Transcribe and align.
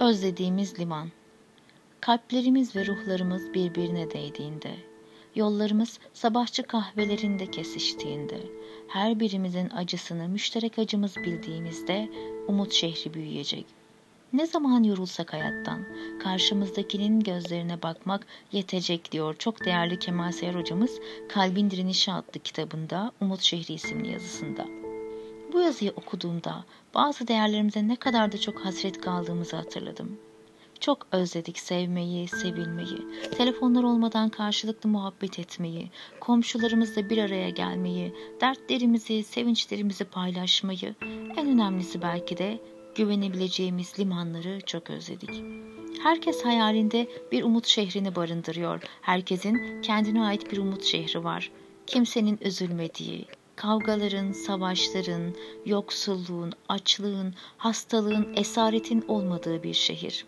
Özlediğimiz 0.00 0.78
liman. 0.78 1.08
Kalplerimiz 2.00 2.76
ve 2.76 2.86
ruhlarımız 2.86 3.54
birbirine 3.54 4.10
değdiğinde, 4.10 4.70
yollarımız 5.34 5.98
sabahçı 6.12 6.62
kahvelerinde 6.62 7.50
kesiştiğinde, 7.50 8.40
her 8.88 9.20
birimizin 9.20 9.70
acısını 9.70 10.28
müşterek 10.28 10.78
acımız 10.78 11.16
bildiğimizde 11.16 12.08
umut 12.48 12.72
şehri 12.72 13.14
büyüyecek. 13.14 13.66
Ne 14.32 14.46
zaman 14.46 14.82
yorulsak 14.82 15.32
hayattan, 15.32 15.84
karşımızdakinin 16.22 17.20
gözlerine 17.20 17.82
bakmak 17.82 18.26
yetecek 18.52 19.12
diyor 19.12 19.36
çok 19.38 19.64
değerli 19.64 19.98
Kemal 19.98 20.32
Sayar 20.32 20.54
hocamız 20.54 21.00
Kalbin 21.28 21.70
Direnişi 21.70 22.12
adlı 22.12 22.40
kitabında 22.40 23.12
Umut 23.20 23.40
Şehri 23.40 23.72
isimli 23.72 24.12
yazısında. 24.12 24.83
Bu 25.54 25.60
yazıyı 25.60 25.90
okuduğumda 25.90 26.64
bazı 26.94 27.28
değerlerimize 27.28 27.88
ne 27.88 27.96
kadar 27.96 28.32
da 28.32 28.38
çok 28.38 28.64
hasret 28.64 29.00
kaldığımızı 29.00 29.56
hatırladım. 29.56 30.18
Çok 30.80 31.06
özledik 31.12 31.58
sevmeyi, 31.58 32.28
sevilmeyi, 32.28 32.98
telefonlar 33.38 33.82
olmadan 33.82 34.28
karşılıklı 34.28 34.88
muhabbet 34.88 35.38
etmeyi, 35.38 35.90
komşularımızla 36.20 37.10
bir 37.10 37.18
araya 37.18 37.50
gelmeyi, 37.50 38.14
dertlerimizi, 38.40 39.22
sevinçlerimizi 39.22 40.04
paylaşmayı, 40.04 40.94
en 41.36 41.48
önemlisi 41.48 42.02
belki 42.02 42.38
de 42.38 42.60
güvenebileceğimiz 42.94 43.98
limanları 43.98 44.60
çok 44.66 44.90
özledik. 44.90 45.42
Herkes 46.02 46.44
hayalinde 46.44 47.08
bir 47.32 47.42
umut 47.42 47.66
şehrini 47.66 48.16
barındırıyor. 48.16 48.82
Herkesin 49.00 49.82
kendine 49.82 50.22
ait 50.22 50.52
bir 50.52 50.58
umut 50.58 50.84
şehri 50.84 51.24
var. 51.24 51.50
Kimsenin 51.86 52.38
üzülmediği, 52.42 53.26
kavgaların, 53.56 54.32
savaşların, 54.32 55.34
yoksulluğun, 55.66 56.52
açlığın, 56.68 57.34
hastalığın, 57.56 58.28
esaretin 58.36 59.04
olmadığı 59.08 59.62
bir 59.62 59.74
şehir. 59.74 60.26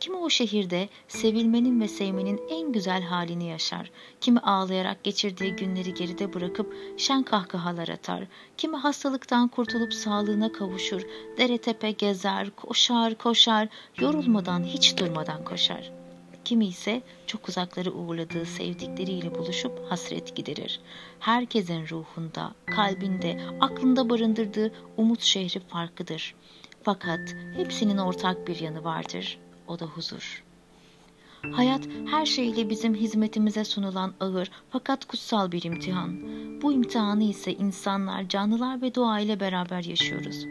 Kimi 0.00 0.16
o 0.16 0.30
şehirde 0.30 0.88
sevilmenin 1.08 1.80
ve 1.80 1.88
sevmenin 1.88 2.40
en 2.50 2.72
güzel 2.72 3.02
halini 3.02 3.44
yaşar. 3.44 3.90
Kimi 4.20 4.40
ağlayarak 4.40 5.04
geçirdiği 5.04 5.56
günleri 5.56 5.94
geride 5.94 6.34
bırakıp 6.34 6.74
şen 6.96 7.22
kahkahalar 7.22 7.88
atar. 7.88 8.24
Kimi 8.56 8.76
hastalıktan 8.76 9.48
kurtulup 9.48 9.94
sağlığına 9.94 10.52
kavuşur. 10.52 11.02
Dere 11.38 11.58
tepe 11.58 11.90
gezer, 11.90 12.50
koşar 12.50 13.14
koşar, 13.14 13.68
yorulmadan 14.00 14.64
hiç 14.64 14.96
durmadan 14.96 15.44
koşar. 15.44 16.03
Kimi 16.44 16.66
ise 16.66 17.02
çok 17.26 17.48
uzakları 17.48 17.92
uğurladığı 17.92 18.46
sevdikleriyle 18.46 19.34
buluşup 19.34 19.90
hasret 19.90 20.36
giderir. 20.36 20.80
Herkesin 21.20 21.88
ruhunda, 21.88 22.54
kalbinde, 22.66 23.40
aklında 23.60 24.10
barındırdığı 24.10 24.72
umut 24.96 25.22
şehri 25.22 25.60
farklıdır. 25.60 26.34
Fakat 26.82 27.20
hepsinin 27.56 27.98
ortak 27.98 28.48
bir 28.48 28.60
yanı 28.60 28.84
vardır 28.84 29.38
o 29.66 29.78
da 29.78 29.86
huzur. 29.86 30.44
Hayat 31.52 31.88
her 32.10 32.26
şeyle 32.26 32.70
bizim 32.70 32.94
hizmetimize 32.94 33.64
sunulan 33.64 34.14
ağır 34.20 34.50
fakat 34.70 35.04
kutsal 35.04 35.52
bir 35.52 35.62
imtihan. 35.62 36.16
Bu 36.62 36.72
imtihanı 36.72 37.24
ise 37.24 37.52
insanlar, 37.52 38.28
canlılar 38.28 38.82
ve 38.82 38.94
doğa 38.94 39.20
ile 39.20 39.40
beraber 39.40 39.84
yaşıyoruz. 39.84 40.46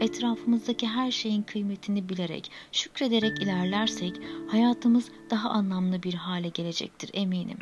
Etrafımızdaki 0.00 0.88
her 0.88 1.10
şeyin 1.10 1.42
kıymetini 1.42 2.08
bilerek, 2.08 2.50
şükrederek 2.72 3.42
ilerlersek 3.42 4.12
hayatımız 4.50 5.10
daha 5.30 5.50
anlamlı 5.50 6.02
bir 6.02 6.14
hale 6.14 6.48
gelecektir 6.48 7.10
eminim. 7.12 7.58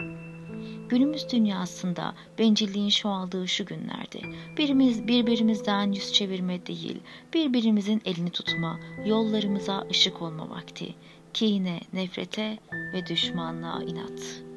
Günümüz 0.89 1.33
dünyasında 1.33 2.15
bencilliğin 2.39 2.89
çoğaldığı 2.89 3.49
şu 3.49 3.65
günlerde 3.65 4.21
birimiz 4.59 5.09
birbirimizden 5.09 5.93
yüz 5.93 6.13
çevirme 6.13 6.67
değil, 6.67 7.01
birbirimizin 7.35 8.03
elini 8.05 8.31
tutma, 8.31 8.81
yollarımıza 9.07 9.87
ışık 9.91 10.23
olma 10.23 10.51
vakti, 10.51 10.95
kine, 11.37 11.81
nefrete 11.93 12.59
ve 12.93 13.07
düşmanlığa 13.07 13.83
inat.'' 13.83 14.56